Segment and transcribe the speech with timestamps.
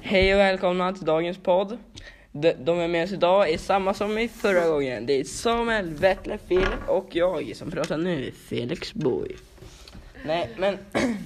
[0.00, 1.78] Hej och välkomna till dagens podd.
[2.32, 5.06] De, de är med oss idag är samma som i förra gången.
[5.06, 9.36] Det är Samuel, Vettle, Filip och jag som pratar nu, Felix Boy.
[10.26, 10.78] Nej, men...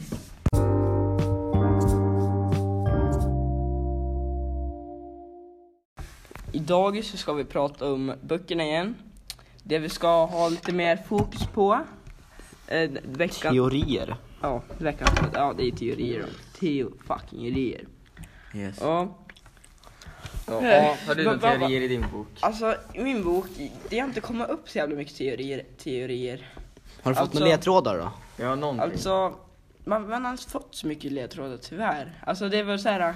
[6.52, 8.94] Idag så ska vi prata om böckerna igen.
[9.62, 11.80] Det vi ska ha lite mer fokus på.
[12.68, 13.54] Eh, veckan...
[13.54, 14.16] Teorier.
[14.40, 15.20] Ja, veckans...
[15.34, 16.24] Ja, det är teorier.
[16.60, 17.84] Teo fucking teorier.
[18.54, 18.76] Yes.
[18.80, 19.08] Ja.
[20.46, 22.26] Ja, har du några teorier i din bok?
[22.40, 23.46] Alltså i min bok,
[23.88, 25.64] det har inte kommit upp så jävla mycket teorier.
[25.78, 26.50] teorier.
[27.02, 28.12] Har du fått Alltså- några ledtrådar då?
[28.44, 28.82] Ja, någonting.
[28.82, 29.34] Alltså,
[29.84, 32.12] man, man har inte fått så mycket ledtrådar tyvärr.
[32.26, 33.14] Alltså det är väl så här.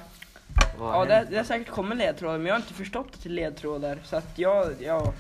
[0.79, 3.35] Vad ja det, det har säkert kommit ledtrådar men jag har inte förstått det till
[3.35, 3.99] ledtrådar.
[4.05, 5.13] Så att jag, ja.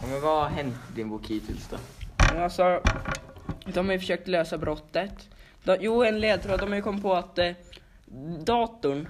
[0.00, 1.76] Ja, men vad har hänt i din bok hittills då?
[2.32, 2.80] Men alltså,
[3.64, 5.28] de har ju försökt lösa brottet.
[5.64, 7.50] De, jo, en ledtråd, de har ju kommit på att eh,
[8.44, 9.08] datorn,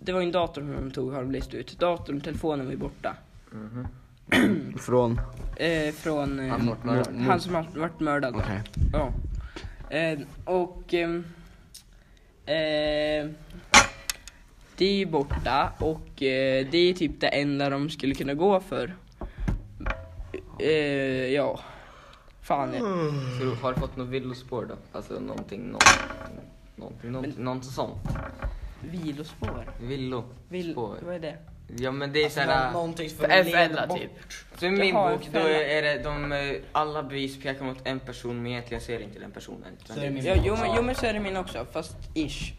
[0.00, 1.78] det var ju en dator som de tog har de listat ut.
[1.78, 3.16] Datorn, telefonen var ju borta.
[3.52, 3.86] Mhm.
[4.78, 5.20] Från?
[5.56, 7.14] Eh, från eh, Han vart mördad.
[7.16, 8.34] han som har varit mördad.
[8.36, 8.60] Okej.
[8.92, 9.12] Ja.
[9.96, 11.24] Eh, och ehm,
[12.46, 13.30] eh,
[14.76, 18.60] det är ju borta och eh, det är typ det enda de skulle kunna gå
[18.60, 18.94] för.
[20.58, 20.70] Eh,
[21.34, 21.60] ja.
[22.42, 22.72] Fan.
[22.74, 22.80] jag-
[23.38, 24.74] Så du har du fått något villospår då?
[24.92, 25.96] Alltså någonting, någonting,
[26.76, 27.98] någonting, någonting, något sånt?
[28.82, 29.64] Vilospår.
[29.80, 30.24] Villo.
[30.48, 30.98] Vil, Spår.
[31.02, 31.36] vad är det?
[31.78, 32.72] Ja men det är såhär...
[32.72, 34.10] Någonting För en fälla typ.
[34.58, 35.50] Så i min Jaha, bok då fälla.
[35.50, 39.30] är det de, eh, alla bevis pekar mot en person men egentligen ser inte den
[39.30, 39.76] personen.
[39.84, 40.64] Så är det min Ja, jo, också.
[40.64, 42.52] men, jo men så är det min också, fast ish.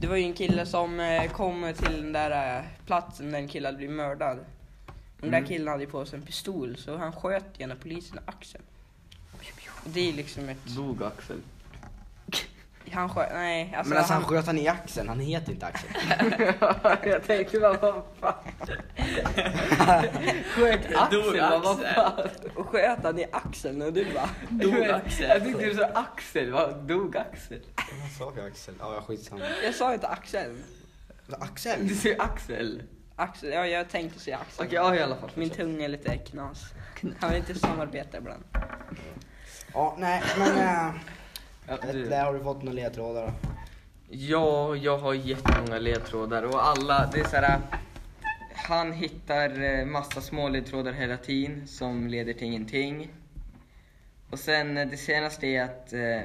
[0.00, 3.48] Det var ju en kille som eh, kom till den där eh, platsen där en
[3.48, 4.38] kille hade blivit mördad.
[5.20, 5.48] Den där Mm.
[5.48, 8.64] killen hade på sig en pistol så han sköt gärna polisen i axeln.
[9.84, 10.66] Och det är liksom ett...
[10.76, 11.36] Dog Axel.
[12.94, 15.66] Han sköt, nej alltså, Men alltså han han, sköt han i axeln, han heter inte
[15.66, 15.90] Axel.
[17.10, 18.34] jag tänkte bara vad fan.
[20.44, 21.94] sköt Dog axeln, vad Axel.
[21.94, 22.28] fan?
[22.56, 24.28] Och sköt han i axeln och du bara...
[24.48, 25.28] Dog Axel.
[25.28, 27.60] Jag tyckte du sa Axel, vad dog Axel?
[27.76, 28.74] Vad sa jag Axel?
[28.80, 29.44] Ja, skitsamma.
[29.64, 30.64] Jag sa inte axeln.
[31.40, 31.88] Axel?
[31.88, 32.82] Du säger Axel.
[33.16, 34.66] Axel, ja jag tänkte säga axeln.
[34.66, 35.30] Okej, ja i alla fall.
[35.34, 36.64] Min tunga är lite knas.
[37.20, 38.44] Han vill inte samarbeta ibland.
[39.74, 40.58] Ja, nej men...
[40.58, 40.94] Äh,
[41.68, 42.08] Ja, du.
[42.08, 43.32] där har du fått några ledtrådar då?
[44.08, 47.60] Ja, jag har jättemånga ledtrådar och alla, det är såhär
[48.54, 53.08] Han hittar eh, massa små ledtrådar hela tiden som leder till ingenting.
[54.30, 56.20] Och sen eh, det senaste är att eh,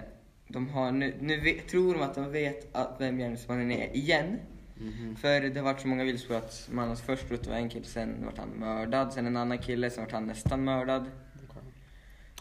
[0.47, 4.39] de har nu, nu vet, tror de att de vet att vem gärningsmannen är igen.
[4.77, 5.15] Mhm.
[5.15, 7.85] För det har varit så många villspår att man först trott det var en kille,
[7.85, 11.05] sen vart han mördad, sen en annan kille, sen vart han nästan mördad.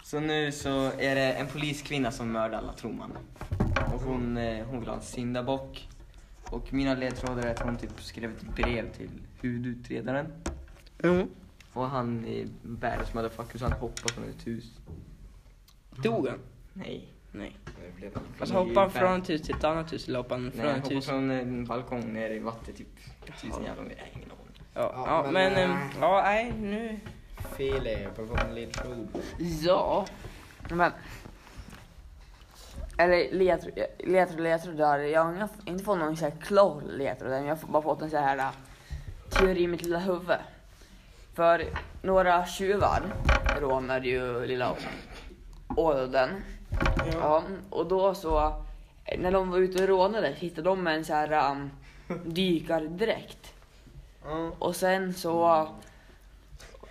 [0.09, 3.19] Så nu så är det en poliskvinna som mördar alla tror man.
[3.95, 5.89] Och hon, eh, hon vill ha en syndabock.
[6.51, 9.11] Och mina ledtrådar är att hon typ skrev ett brev till
[9.41, 10.33] huvudutredaren.
[11.03, 11.29] Mm.
[11.73, 14.65] Och han är världens motherfucker så han hoppar från ett hus.
[16.03, 16.39] Dog han?
[16.73, 17.09] Nej.
[17.33, 17.59] Nej.
[18.41, 20.67] Alltså hoppade han från ett hus till ett annat hus eller hoppade han Nej, från
[20.67, 21.07] han ett hoppar hus?
[21.07, 22.97] från en balkong ner i vattnet typ
[23.41, 24.11] tusen jävla meter.
[24.15, 24.63] Ingen aning.
[24.75, 27.01] Ja, Ja, ja, men, men, äh, ja, nej, nu.
[27.59, 29.09] Du fått någon ledtråd?
[29.63, 30.07] Ja,
[30.71, 30.93] men...
[32.99, 34.99] Eller ledtråd, ledtråd, ledtråd där.
[34.99, 38.11] Jag har inte fått någon så här klar ledtråd, men jag har bara fått en
[38.11, 38.51] så här äh,
[39.31, 40.37] teori i mitt lilla huvud.
[41.35, 41.65] För
[42.03, 43.03] några tjuvar
[43.61, 44.77] rånade ju lilla
[45.77, 46.31] Åden.
[47.13, 48.65] Ja, och då så,
[49.19, 51.71] när de var ute och rånade hittade de en så här um,
[52.25, 53.55] dykardräkt.
[54.59, 55.69] Och sen så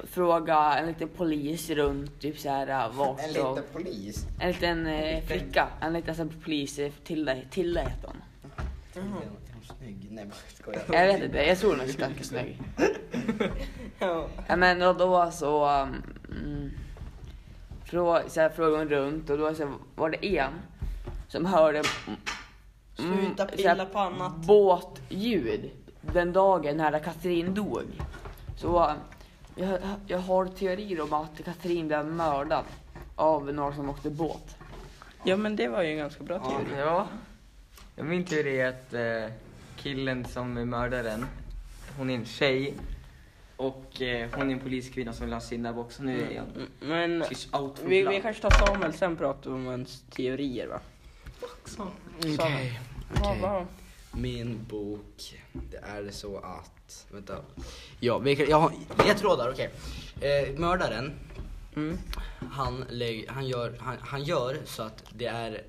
[0.03, 4.25] fråga en liten polis runt typ så här uh, vart En liten polis?
[4.39, 8.17] en liten eh, flicka, en liten så här, polis, Tilda, Tilda heter hon.
[8.93, 9.21] Hon
[9.77, 10.07] snygg?
[10.11, 10.81] Nej, skojar.
[10.91, 12.61] Jag vet inte, jag tror hon är ganska snygg.
[13.99, 14.27] Ja.
[14.57, 16.71] Men och då så, um,
[17.85, 20.51] frå, så här, frågade hon runt och då så var det en
[21.27, 22.19] som hörde mm,
[22.95, 24.35] Sluta pilla här, på annat.
[24.35, 25.71] båtljud
[26.01, 27.85] den dagen när Katrin dog.
[28.57, 28.91] Så
[29.57, 32.65] jag, jag har teorier om att Katrin blev mördad
[33.15, 34.55] av några som åkte båt.
[35.23, 36.79] Ja men det var ju en ganska bra teori.
[36.79, 37.07] Ja.
[37.95, 38.03] ja.
[38.03, 39.35] Min teori är att eh,
[39.77, 41.25] killen som är mördaren,
[41.97, 42.73] hon är en tjej.
[43.57, 45.91] Och eh, hon är en poliskvinna som vill ha syndabock.
[45.91, 48.15] Så nu är jag Mm, Men she's out for vi, blood.
[48.15, 50.79] vi kanske tar Samuel sen pratar vi om hans teorier va?
[51.41, 52.71] Okej, Samuel.
[53.21, 53.39] Okej.
[53.41, 53.65] vad?
[54.11, 56.71] Min bok, det är så att,
[57.11, 57.37] vänta.
[57.99, 58.71] Ja, vi jag har
[59.07, 59.69] ledtrådar, okej.
[60.21, 61.13] Eh, mördaren,
[61.75, 61.97] Mm.
[62.51, 62.85] han,
[63.27, 65.63] han, gör, han, han gör så att det är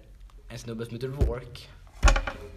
[0.48, 1.60] en snubbe som heter Rourke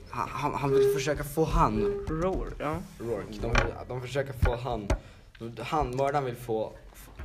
[0.10, 2.82] han, han, han vill försöka få han, Roar, ja.
[3.00, 3.54] Rourke, de,
[3.88, 4.88] de försöker få han,
[5.60, 6.74] han, mördaren vill få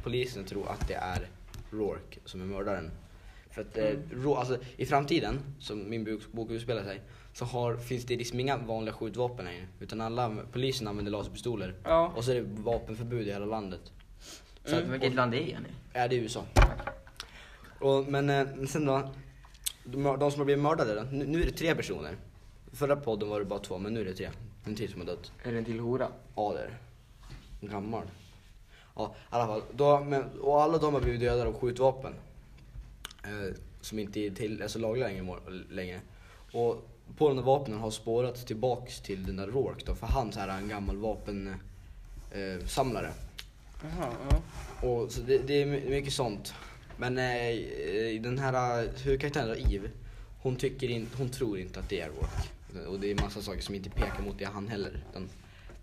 [0.02, 1.28] polisen att tro att det är
[1.70, 2.90] Rourke som är mördaren.
[3.50, 7.00] För att eh, Ro, alltså, i framtiden, som min bok, bok utspelar sig,
[7.36, 9.66] så har, finns det liksom inga vanliga skjutvapen längre.
[9.80, 11.74] Utan alla, polisen använder laserpistoler.
[11.84, 12.12] Ja.
[12.16, 13.80] Och så är det vapenförbud i hela landet.
[14.64, 14.84] Så Mm.
[14.88, 15.68] att, Vilket land är jag nu?
[15.92, 16.44] Ja, det är USA.
[17.80, 19.10] Och, men eh, sen då,
[19.84, 22.16] de, de som har blivit mördade då, nu, nu är det tre personer.
[22.72, 24.30] Förra podden var det bara två, men nu är det tre.
[24.64, 25.32] En till som har dött.
[25.42, 26.08] Är det en till hora?
[26.36, 26.70] Ja, det är
[27.60, 27.66] det.
[27.66, 28.02] Gammal.
[28.96, 29.62] Ja, i alla fall.
[29.74, 32.14] Då, men, och alla de har blivit dödade av skjutvapen.
[33.24, 35.36] Eh, som inte är till, alltså lagliga längre,
[35.70, 36.00] längre.
[36.52, 40.32] Och på de där vapnen har spårats tillbaks till den där Rourke då, för han
[40.32, 43.06] så här är en gammal vapensamlare.
[43.06, 43.12] Eh.
[43.82, 44.42] Jaha, ja.
[44.88, 46.54] Och så det, det är my- mycket sånt.
[46.96, 49.88] Men eh, den här eh, huvudkaraktären Eve,
[50.42, 52.48] hon, tycker in, hon tror inte att det är Rourke.
[52.88, 55.04] Och det är massa saker som inte pekar mot det han heller.
[55.10, 55.28] Utan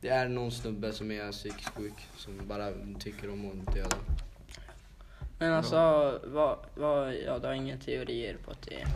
[0.01, 3.95] det är någon snubbe som är psykiskt sjuk som bara tycker om att döda.
[5.43, 8.87] Men alltså, vad, vad, ja, du har inga teorier på att det är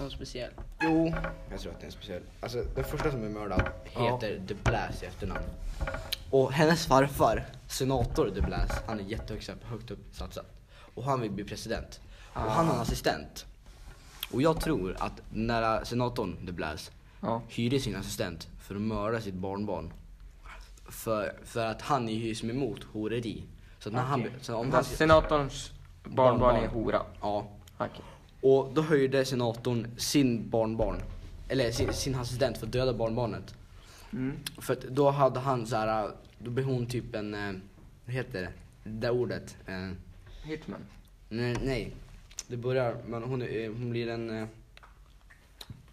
[0.00, 0.50] någon speciell?
[0.82, 1.14] Jo,
[1.50, 2.22] jag tror att det är en speciell.
[2.40, 5.44] Alltså den första som är mördad heter The Blast i efternamn.
[6.30, 10.46] Och hennes farfar, senator The Blast, han är jättehögt upp, högt upp satsat.
[10.94, 12.00] Och han vill bli president.
[12.32, 13.46] Och han har en assistent.
[14.32, 17.42] Och jag tror att när senatorn The Blast Ja.
[17.48, 19.92] hyrde sin assistent för att mörda sitt barnbarn.
[20.88, 23.44] För, för att han är ju som emot horeri.
[23.78, 25.72] Så att när han, så om han, senatorns
[26.08, 27.02] barnbarn är hora.
[27.20, 27.46] ja,
[27.78, 28.02] Okej.
[28.40, 30.96] och då höjde senatorn sin barnbarn,
[31.48, 33.54] eller sin, sin assistent för att döda barnbarnet.
[34.12, 34.36] Mm.
[34.58, 37.52] För att då hade han så här, då blev hon typ en, eh,
[38.04, 38.52] vad heter det,
[38.90, 39.56] det där ordet?
[39.66, 39.90] Eh,
[40.42, 40.80] Hitman.
[41.28, 41.92] nej, nej,
[42.46, 44.48] det börjar, men hon, är, eh, hon blir en, eh,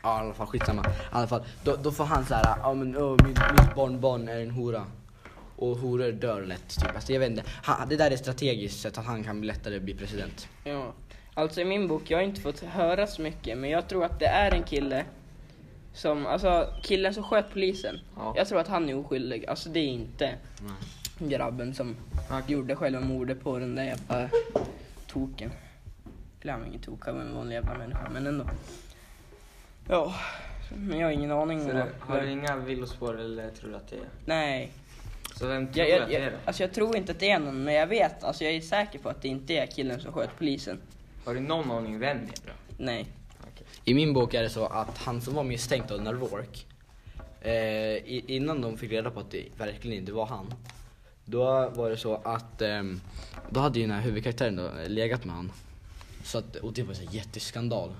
[0.04, 0.86] ja i alla fall skitsamma.
[0.86, 4.28] I alla fall, då, då får han så här, ja men oh, min, mitt barnbarn
[4.28, 4.86] är en hora.
[5.56, 6.96] Och horor dör lätt typ.
[6.96, 9.96] Alltså, jag vet inte, han, det där är strategiskt så att han kan lättare bli
[9.96, 10.48] president.
[10.64, 10.94] Ja.
[11.34, 14.20] Alltså i min bok, jag har inte fått höra så mycket, men jag tror att
[14.20, 15.06] det är en kille
[15.94, 18.00] som, alltså killen som sköt polisen.
[18.16, 18.34] Ja.
[18.38, 19.46] Jag tror att han är oskyldig.
[19.46, 20.36] Alltså det är inte
[21.20, 21.96] grabben som
[22.48, 24.30] gjorde själva mordet på den där jävla
[25.08, 25.52] token.
[26.42, 28.46] Eller han var ingen tok, han var en vanlig jävla människa, men ändå.
[29.90, 30.14] Ja,
[30.76, 31.62] men jag har ingen aning.
[31.62, 34.10] Så om det, har du inga villospår eller tror du att det är?
[34.26, 34.72] Nej,
[35.40, 36.38] Så vem tror jag, du att jag, det är jag, då?
[36.46, 39.00] alltså jag tror inte att det är någon, men jag vet, alltså jag är säker
[39.00, 40.80] på att det inte är killen som sköt polisen.
[41.26, 42.54] Har du någon aning vem det är då?
[42.78, 43.06] Nej.
[43.54, 43.66] Okej.
[43.86, 46.60] I min bok är det så att han som var misstänkt av Rourke,
[47.42, 50.54] eh, i- innan de fick reda på att det verkligen inte var han,
[51.26, 53.02] då var det så att ehm,
[53.50, 55.52] då hade ju den här huvudkaraktären då legat med han.
[56.24, 57.92] Så att, och det var så här jätteskandal.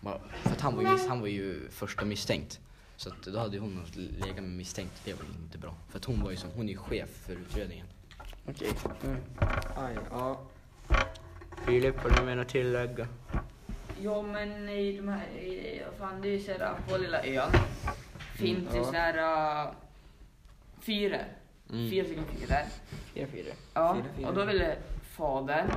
[0.00, 2.60] Bara- För att han var, ju, mis- han var ju första misstänkt.
[2.96, 5.74] Så att då hade hon legat med misstänkt, det var inte bra.
[5.88, 7.86] För att hon var ju som, hon är ju chef för utredningen.
[8.48, 8.70] Okej.
[9.04, 9.16] Mm.
[9.76, 10.40] Aj, ja.
[11.66, 13.08] Filip, har du mer att tillägga?
[14.00, 17.50] Jo men i de här, i, fan det är ju såhär på lilla ön.
[18.36, 18.84] Finns det Ja.
[18.84, 19.72] såhär uh,
[20.80, 21.18] fyra.
[21.70, 21.90] Mm.
[21.90, 22.56] Fyra stycken fyror.
[23.14, 23.54] Fyra, fyra.
[23.74, 24.28] Ja, Fyra, fyra.
[24.28, 25.70] och då ville fadern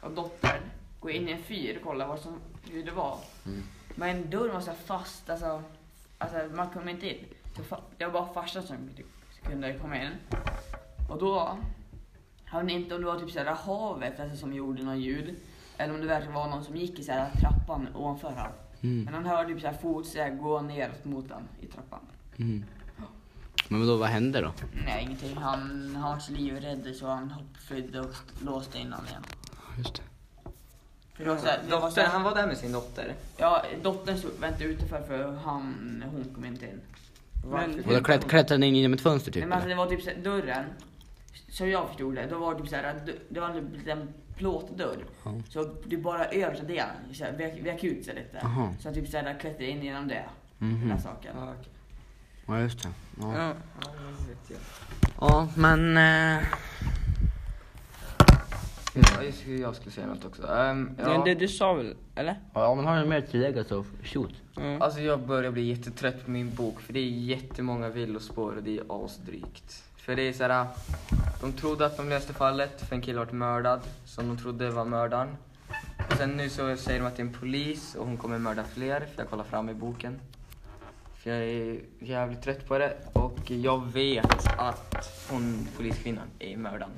[0.00, 0.62] och dottern
[1.00, 2.40] gå in i en fyr och kolla vad som,
[2.70, 3.18] hur det var.
[3.46, 3.62] Mm.
[3.94, 5.62] Men dörren var så här fast, alltså,
[6.24, 7.24] alltså man kom inte in.
[7.98, 8.76] Det var bara farsan som
[9.42, 10.10] kunde komma in.
[11.10, 11.58] Och då,
[12.52, 15.36] jag vet inte om det var typ så här havet alltså, som gjorde något ljud.
[15.76, 18.50] Eller om det verkligen var någon som gick i så här trappan ovanför han.
[18.80, 19.04] Mm.
[19.04, 22.00] Men han hörde typ så här fotsteg gå neråt mot han i trappan.
[22.36, 22.64] Mm.
[23.68, 24.52] Men då, vad hände då?
[24.84, 25.36] Nej, ingenting.
[25.36, 29.22] Han, han var så livrädd så han hoppflydde och låste in honom igen.
[29.78, 30.02] Just det.
[31.14, 33.14] För det var så här, det var så här, han var där med sin dotter.
[33.36, 36.80] Ja, dottern stod, väntade utanför för han, hon kom inte in.
[37.50, 39.40] Men- Och då klätt- klättrade ni in genom ett fönster typ?
[39.40, 40.64] Nej, men alltså, det var typ så här, dörren,
[41.48, 43.68] som jag förstod det, då var det typ så här, att dö- det var en
[43.78, 45.04] liten plåtdörr.
[45.24, 45.32] Ja.
[45.50, 48.40] Så det bara översta delen, så här, vek, vek ut sig lite.
[48.46, 48.74] Aha.
[48.80, 50.24] Så jag typ så här, klättrade in genom det,
[50.58, 50.80] Mhm.
[50.80, 51.32] den här saken.
[51.36, 51.72] Ja, okej.
[52.46, 52.88] Ja just det.
[53.20, 53.48] Ja, Ja.
[53.80, 54.58] Ja, det vet jag.
[55.20, 55.96] ja men...
[55.96, 56.44] Eh...
[58.94, 60.46] Ja, just jag skulle säga något också.
[60.46, 61.08] Ehm, ja.
[61.08, 62.36] Men det du sa väl, eller?
[62.54, 64.34] Ja men har du mer att tillägga så shoot.
[64.56, 64.82] Mm.
[64.82, 68.78] Alltså jag börjar bli jättetrött på min bok för det är jättemånga villospår och det
[68.78, 69.84] är asdrygt.
[69.96, 70.66] För det är såhär,
[71.40, 74.84] de trodde att de löste fallet för en kille vart mördad som de trodde var
[74.84, 75.36] mördaren.
[76.10, 78.64] Och sen nu så säger de att det är en polis och hon kommer mörda
[78.64, 80.20] fler för jag kollar fram i boken.
[81.14, 86.90] För jag är jävligt trött på det och jag vet att hon poliskvinnan är mördaren.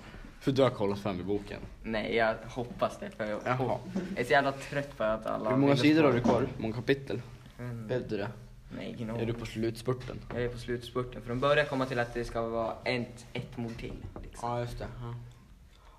[0.46, 1.60] För du har kollat fram i boken.
[1.82, 3.78] Nej, jag hoppas det för jag, Jaha.
[4.10, 6.40] jag är så jävla trött på att alla Hur många sidor har du kvar?
[6.40, 7.22] Hur många kapitel?
[7.58, 7.86] Mm.
[7.88, 8.28] Vet du det?
[8.76, 9.26] Nej, ingen Är aning.
[9.26, 10.18] du på slutspurten?
[10.34, 11.22] Jag är på slutspurten.
[11.22, 13.92] För de börjar komma till att det ska vara ett, ett mord till.
[14.22, 14.48] Liksom.
[14.50, 14.86] Ja, just det.
[15.00, 15.14] Ja.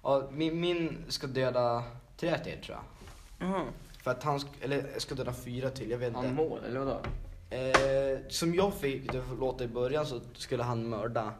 [0.03, 1.83] Ja, min, min ska döda
[2.17, 3.47] tre till tror jag.
[3.49, 3.63] Jaha.
[4.03, 6.35] För att han, sk- eller ska döda fyra till, jag vet Han inte.
[6.35, 6.99] mål, eller vadå?
[7.49, 11.31] Eh, som jag fick det låta i början så skulle han mörda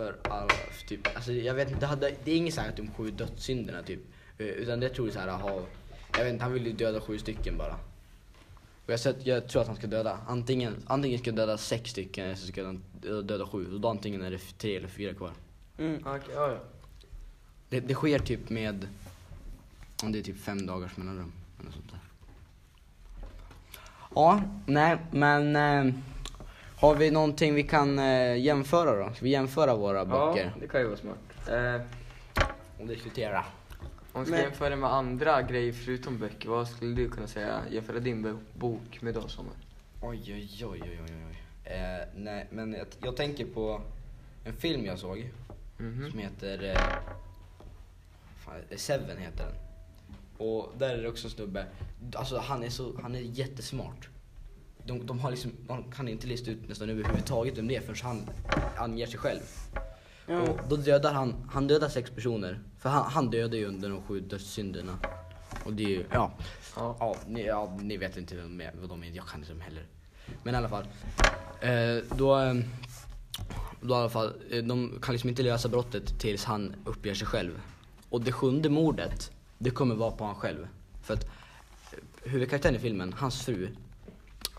[0.00, 2.68] för alla, för typ, alltså jag vet inte, det, hade, det är inget så här
[2.68, 4.00] att de sju dödssynderna typ.
[4.38, 5.62] Eh, utan det tror jag så här, aha,
[6.16, 7.74] jag vet inte, han vill ju döda sju stycken bara.
[8.86, 12.24] Och jag, sett, jag tror att han ska döda, antingen, antingen ska döda sex stycken
[12.24, 13.74] eller så ska han döda sju.
[13.74, 15.32] Och då antingen är det tre eller fyra kvar.
[15.78, 16.06] Mm.
[16.06, 16.58] Okej, ja, ja.
[17.68, 18.88] Det, det sker typ med,
[20.02, 21.32] om det är typ fem dagars mellanrum.
[21.60, 22.00] Eller sånt där.
[24.14, 25.94] Ja, nej men eh,
[26.80, 29.14] har vi någonting vi kan eh, jämföra då?
[29.14, 30.44] Ska vi jämföra våra böcker?
[30.54, 31.18] Ja, det kan ju vara smart.
[31.48, 31.80] Eh,
[32.80, 33.44] Och diskutera.
[34.12, 37.60] om vi ska Men- jämföra med andra grejer förutom böcker, vad skulle du kunna säga?
[37.70, 39.52] Jämföra din bo- bok med då Sommar?
[40.02, 41.72] Oj, oj, oj, oj, oj, oj.
[41.72, 43.80] Eh, nej, men jag, jag tänker på
[44.44, 45.30] en film jag såg
[45.78, 46.10] Mhm.
[46.10, 46.82] som heter eh,
[48.44, 49.54] fan, Seven heter den.
[50.46, 51.66] Och där är det också en snubbe,
[52.14, 54.08] alltså han är, så, han är jättesmart.
[54.86, 57.96] De, de, har liksom, de kan inte lista ut nästan överhuvudtaget vem det är förrän
[58.02, 58.30] han
[58.76, 59.40] anger sig själv.
[60.26, 60.40] Ja.
[60.40, 62.60] Och då dödar han, han dödar sex personer.
[62.78, 64.98] För han, han dödar ju under de sju dödssynderna.
[65.64, 66.32] Och det är ju, ja.
[66.76, 66.96] Ja.
[67.00, 69.84] Ja, ni, ja, ni vet inte vem vad de är, jag kan inte dem heller.
[70.42, 70.84] Men i alla fall.
[71.60, 72.54] Eh, då, eh,
[73.80, 77.26] då i alla fall, eh, de kan liksom inte lösa brottet tills han uppger sig
[77.26, 77.60] själv.
[78.08, 80.68] Och det sjunde mordet, det kommer vara på han själv.
[81.02, 83.68] För att eh, huvudkaraktären i filmen, hans fru,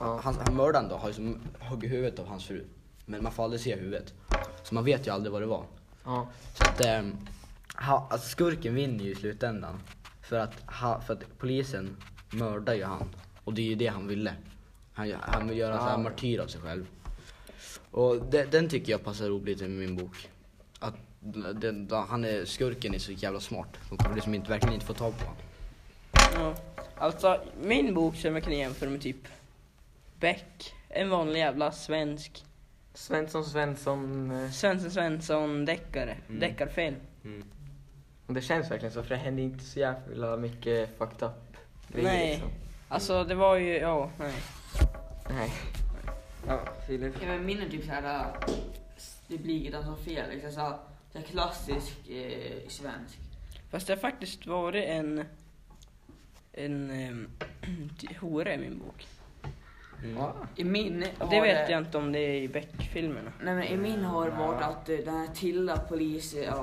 [0.01, 2.65] Han, han mördaren då har ju som huggit huvudet av hans fru.
[3.05, 4.13] Men man får aldrig se huvudet.
[4.63, 5.63] Så man vet ju aldrig vad det var.
[6.05, 6.27] Ja.
[6.53, 7.01] Så att, eh,
[7.88, 9.79] ha, alltså skurken vinner ju i slutändan.
[10.22, 11.98] För att, ha, för att polisen
[12.31, 13.10] mördar ju han.
[13.43, 14.34] Och det är ju det han ville.
[14.93, 16.03] Han, han vill göra en sån här Ja.
[16.03, 16.86] martyr av sig själv.
[17.91, 20.29] Och det, den tycker jag passar ihop lite med min bok.
[20.79, 23.77] Att den, han är, skurken är så jävla smart.
[23.89, 25.41] De kommer liksom inte, verkligen inte få tag på honom.
[26.36, 26.55] Ja.
[26.98, 29.27] Alltså, min bok som jag kan jämföra med typ
[30.22, 30.74] Beck.
[30.90, 32.46] En vanlig jävla svensk
[32.94, 34.32] Svensson Svensson.
[34.32, 36.18] eh, Svensson Svensson deckare.
[36.28, 36.40] Mm.
[36.40, 36.96] Deckarfilm.
[38.28, 42.08] Och det känns verkligen så för det händer inte så jävla mycket fucked up grejer,
[42.08, 42.30] Nej.
[42.32, 42.50] liksom.
[42.88, 44.34] Alltså det var ju, ja, nej.
[45.30, 45.51] Nej.
[46.48, 47.16] Ja, Filip.
[47.22, 48.34] Ja, men min är typ såhär,
[49.28, 50.30] det blir ett antal fel.
[50.30, 50.80] Liksom så,
[51.12, 53.18] så här klassisk eh, svensk.
[53.70, 55.25] Fast det har faktiskt varit en
[56.54, 57.30] en um,
[58.20, 59.08] hora i min bok.
[60.15, 60.34] Ja.
[60.55, 63.31] I min har Det vet jag inte om det är i Beck-filmerna.
[63.43, 66.55] Nej men i min har det varit att eh, den här Tilda polis, eh, ja,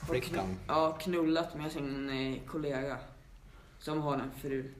[0.00, 0.44] har Flickan.
[0.44, 2.96] knu- ja, knullat med sin eh, kollega.
[3.78, 4.70] Som har en fru.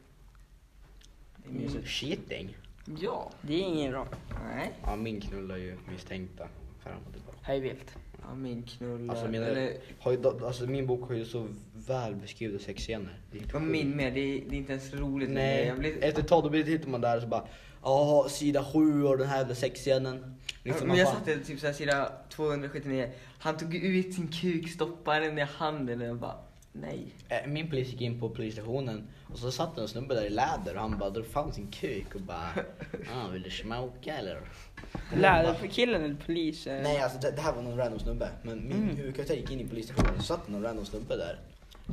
[1.36, 1.86] Det är mysigt.
[1.88, 2.56] Cheating?
[3.00, 3.30] Ja.
[3.42, 4.06] Det är inget bra.
[4.44, 4.72] Nej.
[4.82, 6.48] Ja, min knullar ju misstänkta
[6.82, 7.38] fram och tillbaka.
[7.42, 7.96] Hej vilt.
[8.28, 9.10] Ja, min knull.
[9.10, 11.46] Alltså, mina, Eller, har ju, alltså min bok har ju så
[11.86, 13.20] väl beskrivna sexscener.
[13.32, 13.62] Det sjukt.
[13.62, 15.30] min med, det är, det är inte ens roligt.
[15.30, 17.44] Nej, blir, efter ett tag då blir- tittar man där och så bara
[17.82, 20.34] Ja, sida sju och den här jävla sexscenen.
[20.62, 23.10] Liksom, men jag satte typ såhär sida 279.
[23.38, 26.34] Han tog ut sin kuk, stoppade den i handen och jag bara
[26.80, 27.06] nej.
[27.28, 30.74] eh, Min polis gick in på polisstationen och så satt en snubbe där i läder
[30.74, 32.48] och han bara drog fram sin kuk och bara
[33.14, 34.40] ah, vill du smoka eller?
[35.16, 36.66] Lärde för killen eller polis?
[36.66, 38.96] eh, Nej alltså det, det här var någon random snubbe men min Mm.
[38.96, 41.38] huvudkaraktär gick in i polisstationen och så satt någon random snubbe där.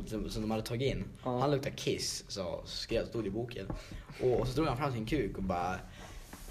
[0.06, 1.04] Som, som de hade tagit in.
[1.24, 1.38] Ja.
[1.38, 3.66] Han luktade kiss, så skrev, stod i boken.
[4.22, 5.76] Och, och så drog han fram sin kuk och bara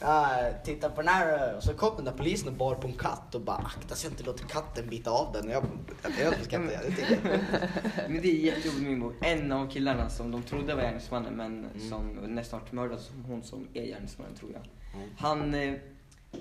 [0.02, 2.94] Ja, titta på den här och så kom den där polisen och bar på en
[2.94, 5.50] katt och bara akta så jag inte låter katten bita av den.
[5.50, 5.64] Jag,
[6.04, 6.74] jag, jag uppskattar det.
[6.74, 7.40] Jag tycker-
[8.10, 9.14] Men det är jättejobbigt med min bok.
[9.22, 11.90] En av killarna som de trodde var gärningsmannen men Mm.
[11.90, 14.62] som nästan vart mördad som hon som är gärningsmannen tror jag.
[15.02, 15.10] Mm.
[15.18, 15.74] Han, eh,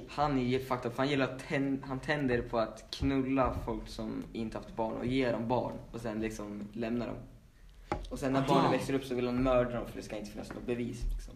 [0.08, 0.98] han är helt fucked up.
[0.98, 5.06] Han gillar att tän- han tänder på att knulla folk som inte haft barn och
[5.06, 7.16] ge dem barn och sen liksom lämna dem.
[8.10, 8.54] Och sen när Aha.
[8.54, 11.02] barnen växer upp så vill han mörda dem för det ska inte finnas något bevis.
[11.12, 11.34] Liksom.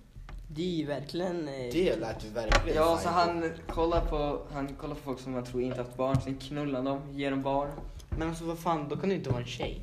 [0.48, 1.48] Det är ju verkligen...
[1.48, 3.10] eh, Det lät ju verkligen Ja, så psycho.
[3.14, 6.82] han kollar på, han kollar på folk som han tror inte haft barn, sen knullar
[6.82, 7.68] dem, ger dem barn.
[8.18, 9.80] Men alltså vad fan, då kan det inte vara en tjej.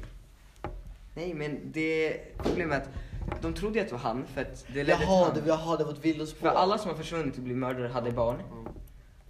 [1.15, 4.83] Nej men det, problemet är att de trodde att det var han för att det
[4.83, 5.59] ledde Jaha, till det, han.
[5.65, 6.49] jaha, det var ett villospår.
[6.49, 8.35] För alla som har försvunnit och blivit mördade hade barn.
[8.51, 8.67] Mm.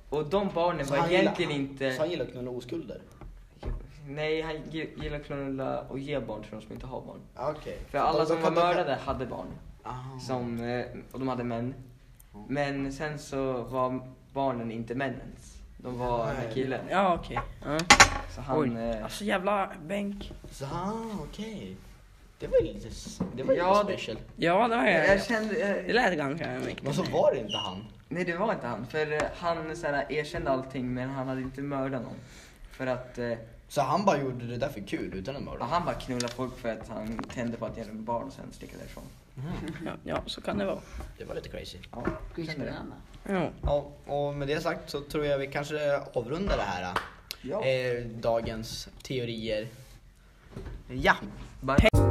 [0.10, 1.92] Och de barnen Så var han egentligen gillar, inte...
[1.94, 3.01] Så han gillar att knulla oskulder?
[4.08, 7.20] Nej, han gi- gillar att knulla och ge barn till de som inte har barn.
[7.36, 7.77] Ah, Okej.
[7.89, 9.48] För Så alla då- som då var mördade hade barn.
[9.86, 10.20] Ah.
[10.20, 11.74] Som, eh, och de hade män.
[12.48, 15.58] Men sen så var barnen inte männens.
[15.77, 16.54] De var den här Nej.
[16.54, 16.86] killen.
[16.89, 17.39] Ja okej.
[17.65, 17.77] Ja.
[18.36, 18.60] Så han...
[18.77, 18.89] Oj.
[18.89, 20.32] eh, Alltså jävla bänk.
[20.51, 20.94] Så, ah,
[21.30, 21.75] okej.
[22.39, 22.89] Det var ju lite,
[23.36, 24.18] det var ju Ja, lite det- special.
[24.36, 25.24] Ja, det var Jag jag.
[25.25, 25.54] kände...
[25.54, 26.84] Det Jag, lät ganska mycket.
[26.84, 27.86] Men så var det inte han.
[28.10, 28.86] nej, det var inte han.
[28.88, 32.15] För eh, han så här, erkände allting, men han hade inte mördat någon.
[32.77, 33.32] För att eh,
[33.67, 35.65] Så han bara gjorde det där för kul utan att ja, mörda?
[35.65, 38.77] han bara knullade folk för att han tände på att göra barn och sen sticka
[38.77, 39.03] därifrån.
[39.86, 40.79] Ja, ja, så kan det vara.
[41.17, 41.77] Det var lite crazy.
[41.91, 42.03] Ja,
[42.36, 42.44] det.
[42.44, 42.96] spännande.
[43.29, 43.50] Ja.
[43.62, 46.94] Ja, och med det sagt så tror jag vi kanske avrundar det här.
[47.41, 47.65] Ja.
[47.65, 49.67] Eh, dagens teorier.
[50.88, 51.15] ja.
[51.62, 52.05] Bye.